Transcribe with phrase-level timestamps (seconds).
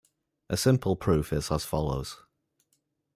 [0.49, 2.17] A simple proof is as follows.